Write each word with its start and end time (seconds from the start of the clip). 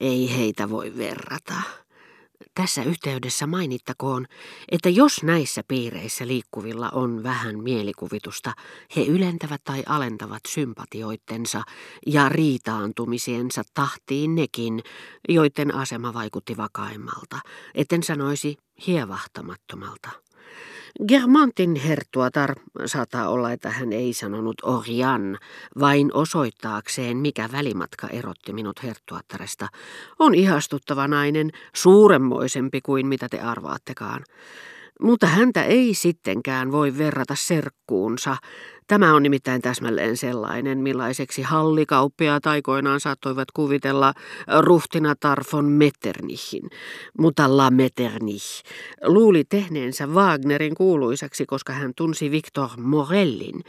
Ei 0.00 0.36
heitä 0.36 0.70
voi 0.70 0.96
verrata. 0.96 1.54
Tässä 2.54 2.82
yhteydessä 2.82 3.46
mainittakoon, 3.46 4.26
että 4.70 4.88
jos 4.88 5.22
näissä 5.22 5.62
piireissä 5.68 6.26
liikkuvilla 6.26 6.90
on 6.90 7.22
vähän 7.22 7.62
mielikuvitusta, 7.62 8.52
he 8.96 9.02
ylentävät 9.02 9.60
tai 9.64 9.82
alentavat 9.86 10.40
sympatioittensa 10.48 11.62
ja 12.06 12.28
riitaantumisiensa 12.28 13.62
tahtiin 13.74 14.34
nekin, 14.34 14.82
joiden 15.28 15.74
asema 15.74 16.14
vaikutti 16.14 16.56
vakaimmalta, 16.56 17.38
etten 17.74 18.02
sanoisi 18.02 18.56
hievahtamattomalta. 18.86 20.10
Germantin 21.06 21.74
herttuatar, 21.74 22.54
saattaa 22.86 23.28
olla, 23.28 23.52
että 23.52 23.70
hän 23.70 23.92
ei 23.92 24.12
sanonut 24.12 24.56
Orian, 24.62 25.38
vain 25.80 26.10
osoittaakseen, 26.14 27.16
mikä 27.16 27.48
välimatka 27.52 28.08
erotti 28.08 28.52
minut 28.52 28.82
herttuattaresta, 28.82 29.68
on 30.18 30.34
ihastuttava 30.34 31.08
nainen, 31.08 31.50
suuremmoisempi 31.74 32.80
kuin 32.80 33.06
mitä 33.06 33.28
te 33.28 33.40
arvaattekaan. 33.40 34.24
Mutta 35.00 35.26
häntä 35.26 35.62
ei 35.64 35.94
sittenkään 35.94 36.72
voi 36.72 36.98
verrata 36.98 37.34
serkkuunsa, 37.34 38.36
Tämä 38.88 39.14
on 39.14 39.22
nimittäin 39.22 39.62
täsmälleen 39.62 40.16
sellainen, 40.16 40.78
millaiseksi 40.78 41.42
hallikauppiaat 41.42 42.46
aikoinaan 42.46 43.00
saattoivat 43.00 43.50
kuvitella 43.50 44.14
ruhtina 44.60 45.14
Tarfon 45.20 45.64
Metternichin. 45.64 46.70
Mutta 47.18 47.56
La 47.56 47.70
Metternich 47.70 48.62
luuli 49.04 49.44
tehneensä 49.48 50.06
Wagnerin 50.06 50.74
kuuluisaksi, 50.74 51.46
koska 51.46 51.72
hän 51.72 51.92
tunsi 51.96 52.30
Victor 52.30 52.68
Morellin. 52.76 53.62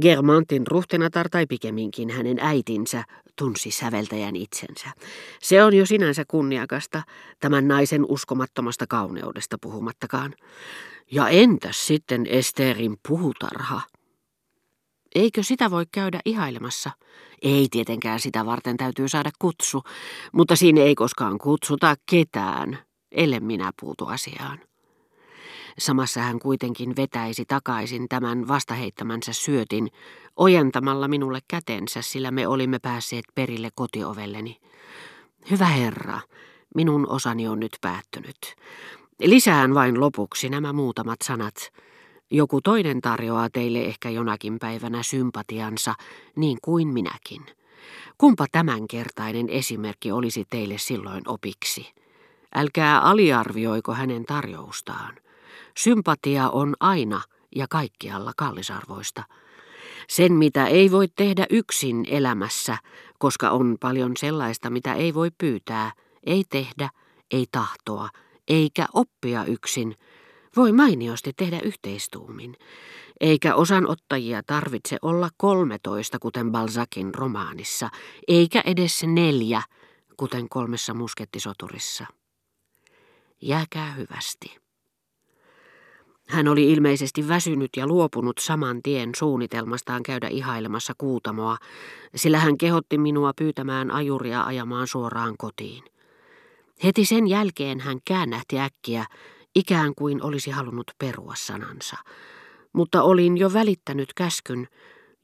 Germantin 0.00 0.66
ruhtinatar 0.66 1.28
tai 1.28 1.46
pikemminkin 1.46 2.10
hänen 2.10 2.38
äitinsä 2.40 3.04
tunsi 3.36 3.70
säveltäjän 3.70 4.36
itsensä. 4.36 4.88
Se 5.42 5.64
on 5.64 5.74
jo 5.74 5.86
sinänsä 5.86 6.24
kunniakasta, 6.28 7.02
tämän 7.40 7.68
naisen 7.68 8.04
uskomattomasta 8.08 8.86
kauneudesta 8.86 9.56
puhumattakaan. 9.60 10.34
Ja 11.10 11.28
entäs 11.28 11.86
sitten 11.86 12.26
Esterin 12.26 12.96
puutarha? 13.08 13.80
Eikö 15.14 15.42
sitä 15.42 15.70
voi 15.70 15.84
käydä 15.92 16.20
ihailemassa? 16.24 16.90
Ei 17.42 17.66
tietenkään 17.70 18.20
sitä 18.20 18.46
varten 18.46 18.76
täytyy 18.76 19.08
saada 19.08 19.30
kutsu, 19.38 19.82
mutta 20.32 20.56
siinä 20.56 20.80
ei 20.80 20.94
koskaan 20.94 21.38
kutsuta 21.38 21.94
ketään, 22.10 22.78
ellei 23.12 23.40
minä 23.40 23.70
puutu 23.80 24.06
asiaan. 24.06 24.60
Samassa 25.78 26.20
hän 26.20 26.38
kuitenkin 26.38 26.96
vetäisi 26.96 27.44
takaisin 27.44 28.08
tämän 28.08 28.48
vastaheittämänsä 28.48 29.32
syötin, 29.32 29.90
ojentamalla 30.36 31.08
minulle 31.08 31.38
kätensä, 31.48 32.02
sillä 32.02 32.30
me 32.30 32.46
olimme 32.46 32.78
päässeet 32.78 33.24
perille 33.34 33.68
kotiovelleni. 33.74 34.60
Hyvä 35.50 35.66
herra, 35.66 36.20
minun 36.74 37.08
osani 37.08 37.48
on 37.48 37.60
nyt 37.60 37.76
päättynyt. 37.80 38.38
Lisään 39.20 39.74
vain 39.74 40.00
lopuksi 40.00 40.48
nämä 40.48 40.72
muutamat 40.72 41.18
sanat. 41.24 41.54
Joku 42.34 42.60
toinen 42.60 43.00
tarjoaa 43.00 43.50
teille 43.50 43.78
ehkä 43.78 44.10
jonakin 44.10 44.58
päivänä 44.58 45.02
sympatiansa, 45.02 45.94
niin 46.36 46.58
kuin 46.62 46.88
minäkin. 46.88 47.46
Kumpa 48.18 48.46
tämänkertainen 48.52 49.48
esimerkki 49.48 50.12
olisi 50.12 50.44
teille 50.50 50.78
silloin 50.78 51.22
opiksi? 51.28 51.92
Älkää 52.54 53.00
aliarvioiko 53.00 53.94
hänen 53.94 54.24
tarjoustaan. 54.24 55.14
Sympatia 55.76 56.48
on 56.48 56.74
aina 56.80 57.20
ja 57.56 57.66
kaikkialla 57.70 58.32
kallisarvoista. 58.36 59.22
Sen, 60.08 60.32
mitä 60.32 60.66
ei 60.66 60.90
voi 60.90 61.08
tehdä 61.16 61.46
yksin 61.50 62.04
elämässä, 62.08 62.78
koska 63.18 63.50
on 63.50 63.76
paljon 63.80 64.12
sellaista, 64.16 64.70
mitä 64.70 64.94
ei 64.94 65.14
voi 65.14 65.28
pyytää, 65.38 65.92
ei 66.26 66.44
tehdä, 66.50 66.90
ei 67.30 67.46
tahtoa, 67.52 68.08
eikä 68.48 68.86
oppia 68.94 69.44
yksin– 69.44 69.94
voi 70.56 70.72
mainiosti 70.72 71.32
tehdä 71.36 71.60
yhteistuumin, 71.60 72.56
eikä 73.20 73.54
osanottajia 73.54 74.42
tarvitse 74.46 74.96
olla 75.02 75.28
kolmetoista, 75.36 76.18
kuten 76.18 76.52
Balzakin 76.52 77.14
romaanissa, 77.14 77.88
eikä 78.28 78.62
edes 78.66 79.02
neljä, 79.06 79.62
kuten 80.16 80.48
kolmessa 80.48 80.94
muskettisoturissa. 80.94 82.06
Jääkää 83.42 83.92
hyvästi. 83.92 84.62
Hän 86.28 86.48
oli 86.48 86.72
ilmeisesti 86.72 87.28
väsynyt 87.28 87.70
ja 87.76 87.86
luopunut 87.86 88.38
saman 88.38 88.82
tien 88.82 89.10
suunnitelmastaan 89.16 90.02
käydä 90.02 90.28
ihailemassa 90.28 90.92
kuutamoa, 90.98 91.56
sillä 92.14 92.38
hän 92.38 92.58
kehotti 92.58 92.98
minua 92.98 93.32
pyytämään 93.38 93.90
ajuria 93.90 94.42
ajamaan 94.42 94.86
suoraan 94.86 95.34
kotiin. 95.38 95.84
Heti 96.84 97.04
sen 97.04 97.26
jälkeen 97.26 97.80
hän 97.80 97.98
käännähti 98.04 98.58
äkkiä 98.58 99.04
ikään 99.54 99.94
kuin 99.94 100.22
olisi 100.22 100.50
halunnut 100.50 100.90
perua 100.98 101.34
sanansa. 101.36 101.96
Mutta 102.72 103.02
olin 103.02 103.38
jo 103.38 103.52
välittänyt 103.52 104.14
käskyn, 104.14 104.68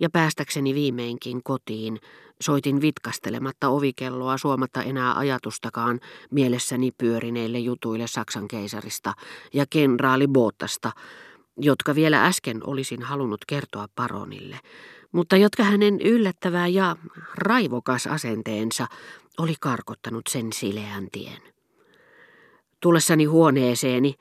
ja 0.01 0.11
päästäkseni 0.11 0.75
viimeinkin 0.75 1.43
kotiin, 1.43 2.01
soitin 2.41 2.81
vitkastelematta 2.81 3.69
ovikelloa 3.69 4.39
suomatta 4.39 4.83
enää 4.83 5.19
ajatustakaan 5.19 6.01
mielessäni 6.31 6.91
pyörineille 6.99 7.59
jutuille 7.59 8.07
Saksan 8.07 8.49
keisarista 8.49 9.13
ja 9.55 9.65
kenraali 9.71 10.27
Boottasta, 10.29 10.93
jotka 11.57 11.95
vielä 11.95 12.27
äsken 12.27 12.61
olisin 12.67 13.03
halunnut 13.03 13.45
kertoa 13.47 13.87
paronille, 13.95 14.61
mutta 15.13 15.37
jotka 15.37 15.63
hänen 15.63 16.01
yllättävää 16.01 16.69
ja 16.69 16.97
raivokas 17.35 18.07
asenteensa 18.07 18.87
oli 19.39 19.55
karkottanut 19.61 20.27
sen 20.29 20.53
sileän 20.53 21.09
tien. 21.13 21.58
Tullessani 22.83 23.25
huoneeseeni 23.25 24.15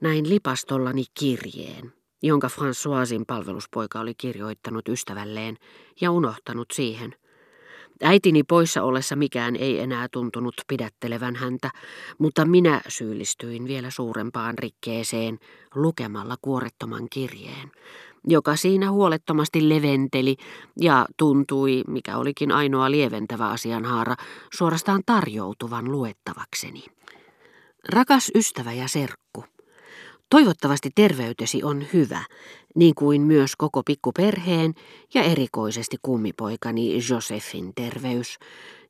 näin 0.00 0.28
lipastollani 0.28 1.04
kirjeen, 1.18 1.92
jonka 2.22 2.48
Françoisin 2.48 3.24
palveluspoika 3.26 4.00
oli 4.00 4.14
kirjoittanut 4.14 4.88
ystävälleen 4.88 5.56
ja 6.00 6.10
unohtanut 6.10 6.66
siihen. 6.72 7.14
Äitini 8.02 8.42
poissa 8.42 8.82
ollessa 8.82 9.16
mikään 9.16 9.56
ei 9.56 9.80
enää 9.80 10.08
tuntunut 10.12 10.54
pidättelevän 10.68 11.36
häntä, 11.36 11.70
mutta 12.18 12.44
minä 12.44 12.80
syyllistyin 12.88 13.68
vielä 13.68 13.90
suurempaan 13.90 14.58
rikkeeseen 14.58 15.38
lukemalla 15.74 16.36
kuorettoman 16.42 17.06
kirjeen, 17.10 17.72
joka 18.28 18.56
siinä 18.56 18.90
huolettomasti 18.90 19.68
leventeli 19.68 20.36
ja 20.80 21.06
tuntui, 21.16 21.82
mikä 21.88 22.16
olikin 22.16 22.52
ainoa 22.52 22.90
lieventävä 22.90 23.48
asianhaara, 23.48 24.16
suorastaan 24.54 25.02
tarjoutuvan 25.06 25.92
luettavakseni. 25.92 26.84
Rakas 27.88 28.30
ystävä 28.34 28.72
ja 28.72 28.88
serkku, 28.88 29.44
toivottavasti 30.30 30.90
terveytesi 30.94 31.62
on 31.62 31.86
hyvä, 31.92 32.24
niin 32.74 32.94
kuin 32.94 33.22
myös 33.22 33.56
koko 33.56 33.82
pikkuperheen 33.82 34.74
ja 35.14 35.22
erikoisesti 35.22 35.96
kummipoikani 36.02 36.98
Josefin 37.10 37.72
terveys, 37.74 38.38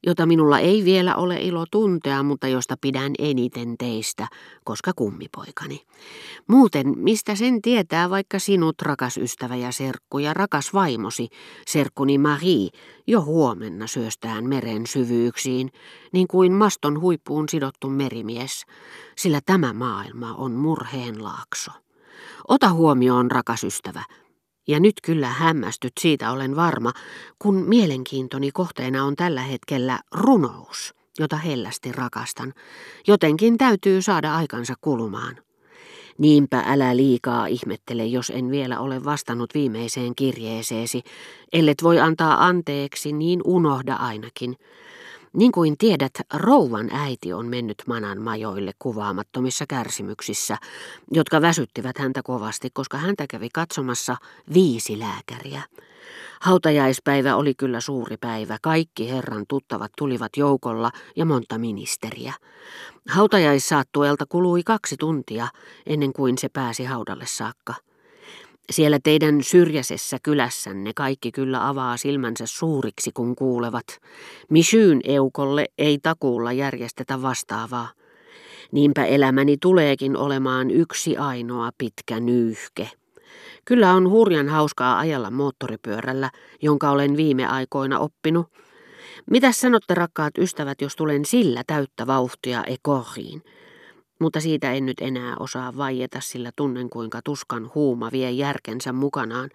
jota 0.06 0.26
minulla 0.26 0.58
ei 0.58 0.84
vielä 0.84 1.16
ole 1.16 1.42
ilo 1.42 1.64
tuntea, 1.70 2.22
mutta 2.22 2.48
josta 2.48 2.76
pidän 2.80 3.12
eniten 3.18 3.74
teistä, 3.78 4.28
koska 4.64 4.92
kummipoikani. 4.96 5.80
Muuten, 6.46 6.98
mistä 6.98 7.34
sen 7.34 7.62
tietää 7.62 8.10
vaikka 8.10 8.38
sinut, 8.38 8.82
rakas 8.82 9.16
ystävä 9.16 9.56
ja 9.56 9.72
serkku, 9.72 10.18
ja 10.18 10.34
rakas 10.34 10.74
vaimosi, 10.74 11.28
serkkuni 11.66 12.18
Marie, 12.18 12.68
jo 13.06 13.22
huomenna 13.22 13.86
syöstään 13.86 14.48
meren 14.48 14.86
syvyyksiin, 14.86 15.70
niin 16.12 16.28
kuin 16.28 16.52
maston 16.52 17.00
huippuun 17.00 17.48
sidottu 17.48 17.88
merimies, 17.88 18.64
sillä 19.16 19.40
tämä 19.46 19.72
maailma 19.72 20.34
on 20.34 20.52
murheen 20.52 21.24
laakso. 21.24 21.70
Ota 22.48 22.72
huomioon, 22.72 23.30
rakas 23.30 23.64
ystävä, 23.64 24.02
ja 24.66 24.80
nyt 24.80 24.94
kyllä 25.02 25.28
hämmästyt, 25.28 25.92
siitä 26.00 26.30
olen 26.30 26.56
varma, 26.56 26.92
kun 27.38 27.54
mielenkiintoni 27.54 28.50
kohteena 28.50 29.04
on 29.04 29.16
tällä 29.16 29.42
hetkellä 29.42 30.00
runous, 30.14 30.94
jota 31.18 31.36
hellästi 31.36 31.92
rakastan. 31.92 32.52
Jotenkin 33.06 33.58
täytyy 33.58 34.02
saada 34.02 34.34
aikansa 34.34 34.74
kulumaan. 34.80 35.36
Niinpä 36.18 36.64
älä 36.66 36.96
liikaa 36.96 37.46
ihmettele, 37.46 38.06
jos 38.06 38.30
en 38.30 38.50
vielä 38.50 38.80
ole 38.80 39.04
vastannut 39.04 39.54
viimeiseen 39.54 40.14
kirjeeseesi. 40.14 41.02
Ellet 41.52 41.82
voi 41.82 42.00
antaa 42.00 42.46
anteeksi, 42.46 43.12
niin 43.12 43.40
unohda 43.44 43.94
ainakin. 43.94 44.56
Niin 45.34 45.52
kuin 45.52 45.78
tiedät, 45.78 46.12
rouvan 46.34 46.90
äiti 46.92 47.32
on 47.32 47.46
mennyt 47.46 47.82
manan 47.86 48.20
majoille 48.20 48.72
kuvaamattomissa 48.78 49.64
kärsimyksissä, 49.68 50.56
jotka 51.10 51.40
väsyttivät 51.40 51.98
häntä 51.98 52.22
kovasti, 52.22 52.70
koska 52.72 52.98
häntä 52.98 53.26
kävi 53.30 53.48
katsomassa 53.52 54.16
viisi 54.54 54.98
lääkäriä. 54.98 55.62
Hautajaispäivä 56.40 57.36
oli 57.36 57.54
kyllä 57.54 57.80
suuri 57.80 58.16
päivä. 58.16 58.58
Kaikki 58.62 59.10
herran 59.10 59.44
tuttavat 59.48 59.92
tulivat 59.98 60.36
joukolla 60.36 60.90
ja 61.16 61.24
monta 61.24 61.58
ministeriä. 61.58 62.32
Hautajaissaattuelta 63.08 64.26
kului 64.28 64.62
kaksi 64.62 64.96
tuntia 64.96 65.48
ennen 65.86 66.12
kuin 66.12 66.38
se 66.38 66.48
pääsi 66.48 66.84
haudalle 66.84 67.26
saakka. 67.26 67.74
Siellä 68.70 68.98
teidän 69.02 69.42
syrjäisessä 69.42 70.18
kylässänne 70.22 70.92
kaikki 70.96 71.32
kyllä 71.32 71.68
avaa 71.68 71.96
silmänsä 71.96 72.44
suuriksi, 72.46 73.10
kun 73.14 73.36
kuulevat. 73.36 73.86
Michyn 74.50 75.00
eukolle 75.04 75.66
ei 75.78 75.98
takuulla 75.98 76.52
järjestetä 76.52 77.22
vastaavaa. 77.22 77.88
Niinpä 78.72 79.04
elämäni 79.04 79.56
tuleekin 79.60 80.16
olemaan 80.16 80.70
yksi 80.70 81.16
ainoa 81.16 81.70
pitkä 81.78 82.20
nyyhke. 82.20 82.90
Kyllä 83.64 83.92
on 83.92 84.10
hurjan 84.10 84.48
hauskaa 84.48 84.98
ajalla 84.98 85.30
moottoripyörällä, 85.30 86.30
jonka 86.62 86.90
olen 86.90 87.16
viime 87.16 87.46
aikoina 87.46 87.98
oppinut. 87.98 88.46
Mitä 89.30 89.52
sanotte 89.52 89.94
rakkaat 89.94 90.38
ystävät, 90.38 90.80
jos 90.80 90.96
tulen 90.96 91.24
sillä 91.24 91.62
täyttä 91.66 92.06
vauhtia 92.06 92.64
ekoriin? 92.64 93.42
Mutta 94.20 94.40
siitä 94.40 94.72
en 94.72 94.86
nyt 94.86 95.00
enää 95.00 95.36
osaa 95.40 95.76
vaieta, 95.76 96.20
sillä 96.20 96.50
tunnen 96.56 96.90
kuinka 96.90 97.20
tuskan 97.24 97.70
huuma 97.74 98.10
vie 98.12 98.30
järkensä 98.30 98.92
mukanaan. 98.92 99.50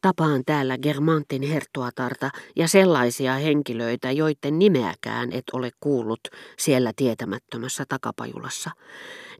Tapaan 0.00 0.42
täällä 0.46 0.78
Germantin 0.78 1.42
herttuatarta 1.42 2.30
ja 2.56 2.68
sellaisia 2.68 3.34
henkilöitä, 3.34 4.10
joiden 4.10 4.58
nimeäkään 4.58 5.32
et 5.32 5.44
ole 5.52 5.70
kuullut 5.80 6.20
siellä 6.58 6.92
tietämättömässä 6.96 7.84
takapajulassa. 7.88 8.70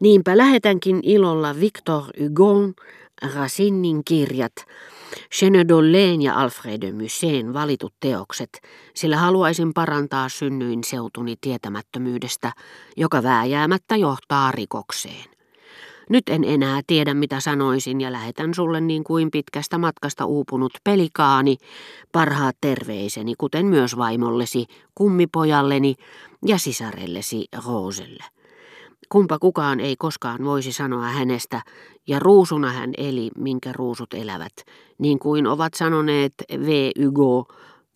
Niinpä 0.00 0.36
lähetänkin 0.36 1.00
ilolla 1.02 1.60
Victor 1.60 2.02
Hugon 2.22 2.74
Racinin 3.34 4.04
kirjat, 4.04 4.52
Chenedolleen 5.34 6.22
ja 6.22 6.34
Alfred 6.34 6.80
de 6.80 6.92
Museen 6.92 7.54
valitut 7.54 7.94
teokset, 8.00 8.50
sillä 8.94 9.16
haluaisin 9.16 9.72
parantaa 9.74 10.28
synnyin 10.28 10.84
seutuni 10.84 11.34
tietämättömyydestä, 11.40 12.52
joka 12.96 13.22
vääjäämättä 13.22 13.96
johtaa 13.96 14.52
rikokseen. 14.52 15.30
Nyt 16.10 16.28
en 16.28 16.44
enää 16.44 16.80
tiedä 16.86 17.14
mitä 17.14 17.40
sanoisin 17.40 18.00
ja 18.00 18.12
lähetän 18.12 18.54
sulle 18.54 18.80
niin 18.80 19.04
kuin 19.04 19.30
pitkästä 19.30 19.78
matkasta 19.78 20.24
uupunut 20.24 20.72
pelikaani 20.84 21.56
parhaat 22.12 22.56
terveiseni, 22.60 23.34
kuten 23.38 23.66
myös 23.66 23.96
vaimollesi, 23.96 24.66
kummipojalleni 24.94 25.94
ja 26.46 26.58
sisarellesi 26.58 27.44
Rooselle. 27.66 28.24
Kumpa 29.12 29.38
kukaan 29.38 29.80
ei 29.80 29.96
koskaan 29.96 30.44
voisi 30.44 30.72
sanoa 30.72 31.08
hänestä, 31.08 31.62
ja 32.06 32.18
ruusuna 32.18 32.72
hän 32.72 32.90
eli, 32.96 33.30
minkä 33.36 33.72
ruusut 33.72 34.14
elävät, 34.14 34.52
niin 34.98 35.18
kuin 35.18 35.46
ovat 35.46 35.74
sanoneet 35.74 36.32
V. 36.52 36.90
Hugo, 37.04 37.46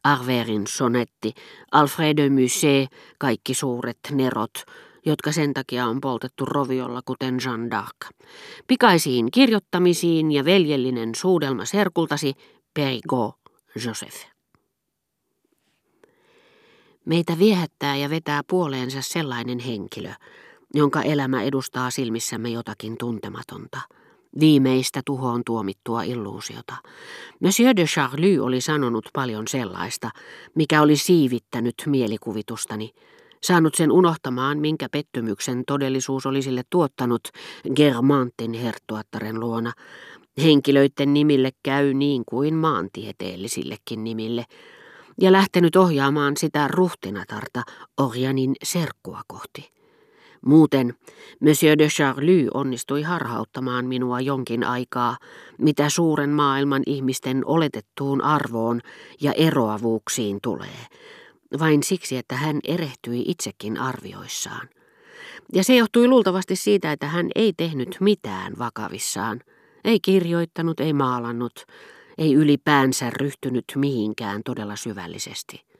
Arverin 0.04 0.66
sonetti, 0.66 1.34
Alfred 1.72 2.16
de 2.16 2.30
Musset, 2.30 2.88
kaikki 3.18 3.54
suuret 3.54 3.98
nerot, 4.10 4.52
jotka 5.06 5.32
sen 5.32 5.54
takia 5.54 5.86
on 5.86 6.00
poltettu 6.00 6.44
roviolla 6.44 7.00
kuten 7.04 7.38
Jean 7.44 7.68
d'Arc. 7.72 8.26
Pikaisiin 8.66 9.30
kirjoittamisiin 9.30 10.32
ja 10.32 10.44
veljellinen 10.44 11.14
suudelma 11.14 11.64
serkultasi, 11.64 12.34
Perigo 12.74 13.38
Joseph. 13.86 14.26
Meitä 17.04 17.38
viehättää 17.38 17.96
ja 17.96 18.10
vetää 18.10 18.42
puoleensa 18.50 19.02
sellainen 19.02 19.58
henkilö, 19.58 20.10
jonka 20.74 21.02
elämä 21.02 21.42
edustaa 21.42 21.90
silmissämme 21.90 22.48
jotakin 22.48 22.96
tuntematonta, 22.98 23.80
viimeistä 24.40 25.02
tuhoon 25.06 25.42
tuomittua 25.46 26.02
illuusiota. 26.02 26.74
Monsieur 27.40 27.76
de 27.76 27.84
Charlie 27.84 28.40
oli 28.40 28.60
sanonut 28.60 29.08
paljon 29.12 29.48
sellaista, 29.48 30.10
mikä 30.54 30.82
oli 30.82 30.96
siivittänyt 30.96 31.74
mielikuvitustani, 31.86 32.90
saanut 33.42 33.74
sen 33.74 33.92
unohtamaan, 33.92 34.58
minkä 34.58 34.88
pettymyksen 34.92 35.62
todellisuus 35.66 36.26
oli 36.26 36.42
sille 36.42 36.62
tuottanut 36.70 37.28
Germantin 37.76 38.52
herttuattaren 38.52 39.40
luona. 39.40 39.72
Henkilöiden 40.42 41.14
nimille 41.14 41.50
käy 41.62 41.94
niin 41.94 42.22
kuin 42.26 42.54
maantieteellisillekin 42.54 44.04
nimille, 44.04 44.44
ja 45.20 45.32
lähtenyt 45.32 45.76
ohjaamaan 45.76 46.36
sitä 46.36 46.68
ruhtinatarta 46.68 47.62
Orjanin 48.00 48.54
serkkua 48.62 49.20
kohti. 49.26 49.70
Muuten 50.46 50.94
Monsieur 51.40 51.78
de 51.78 51.88
Charlie 51.88 52.48
onnistui 52.54 53.02
harhauttamaan 53.02 53.86
minua 53.86 54.20
jonkin 54.20 54.64
aikaa, 54.64 55.16
mitä 55.58 55.88
suuren 55.88 56.30
maailman 56.30 56.82
ihmisten 56.86 57.42
oletettuun 57.46 58.22
arvoon 58.22 58.80
ja 59.20 59.32
eroavuuksiin 59.32 60.38
tulee, 60.42 60.86
vain 61.58 61.82
siksi, 61.82 62.16
että 62.16 62.36
hän 62.36 62.60
erehtyi 62.64 63.24
itsekin 63.26 63.78
arvioissaan. 63.78 64.68
Ja 65.52 65.64
se 65.64 65.76
johtui 65.76 66.08
luultavasti 66.08 66.56
siitä, 66.56 66.92
että 66.92 67.06
hän 67.06 67.30
ei 67.34 67.52
tehnyt 67.56 67.96
mitään 68.00 68.52
vakavissaan, 68.58 69.40
ei 69.84 70.00
kirjoittanut, 70.00 70.80
ei 70.80 70.92
maalannut, 70.92 71.66
ei 72.18 72.34
ylipäänsä 72.34 73.10
ryhtynyt 73.10 73.64
mihinkään 73.76 74.42
todella 74.44 74.76
syvällisesti. 74.76 75.73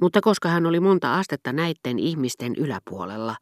Mutta 0.00 0.20
koska 0.20 0.48
hän 0.48 0.66
oli 0.66 0.80
monta 0.80 1.14
astetta 1.14 1.52
näiden 1.52 1.98
ihmisten 1.98 2.54
yläpuolella, 2.56 3.36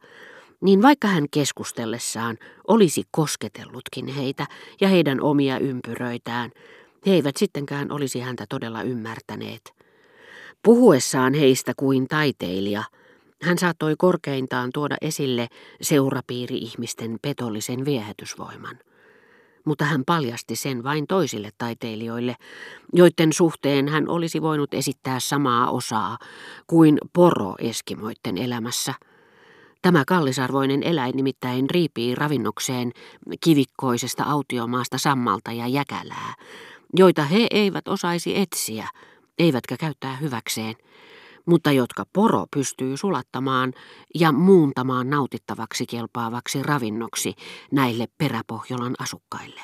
niin 0.61 0.81
vaikka 0.81 1.07
hän 1.07 1.25
keskustellessaan 1.31 2.37
olisi 2.67 3.03
kosketellutkin 3.11 4.07
heitä 4.07 4.47
ja 4.81 4.87
heidän 4.87 5.21
omia 5.21 5.57
ympyröitään, 5.57 6.51
he 7.05 7.11
eivät 7.11 7.37
sittenkään 7.37 7.91
olisi 7.91 8.19
häntä 8.19 8.45
todella 8.49 8.81
ymmärtäneet. 8.81 9.73
Puhuessaan 10.63 11.33
heistä 11.33 11.73
kuin 11.77 12.07
taiteilija, 12.07 12.83
hän 13.41 13.57
saattoi 13.57 13.95
korkeintaan 13.97 14.69
tuoda 14.73 14.97
esille 15.01 15.47
seurapiiri-ihmisten 15.81 17.17
petollisen 17.21 17.85
viehätysvoiman 17.85 18.79
mutta 19.65 19.85
hän 19.85 20.03
paljasti 20.05 20.55
sen 20.55 20.83
vain 20.83 21.07
toisille 21.07 21.49
taiteilijoille, 21.57 22.35
joiden 22.93 23.33
suhteen 23.33 23.87
hän 23.87 24.09
olisi 24.09 24.41
voinut 24.41 24.73
esittää 24.73 25.19
samaa 25.19 25.71
osaa 25.71 26.17
kuin 26.67 26.97
poro 27.13 27.55
eskimoitten 27.59 28.37
elämässä. 28.37 28.93
Tämä 29.81 30.03
kallisarvoinen 30.07 30.83
eläin 30.83 31.15
nimittäin 31.15 31.69
riipii 31.69 32.15
ravinnokseen 32.15 32.91
kivikkoisesta 33.43 34.23
autiomaasta 34.23 34.97
sammalta 34.97 35.51
ja 35.51 35.67
jäkälää, 35.67 36.33
joita 36.97 37.23
he 37.23 37.47
eivät 37.51 37.87
osaisi 37.87 38.39
etsiä, 38.39 38.87
eivätkä 39.39 39.77
käyttää 39.77 40.15
hyväkseen, 40.15 40.75
mutta 41.45 41.71
jotka 41.71 42.05
poro 42.13 42.45
pystyy 42.53 42.97
sulattamaan 42.97 43.73
ja 44.15 44.31
muuntamaan 44.31 45.09
nautittavaksi 45.09 45.85
kelpaavaksi 45.85 46.63
ravinnoksi 46.63 47.33
näille 47.71 48.07
peräpohjolan 48.17 48.95
asukkaille. 48.99 49.61